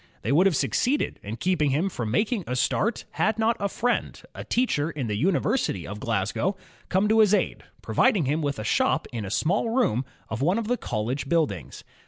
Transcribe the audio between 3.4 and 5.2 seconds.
a friend, a teacher in the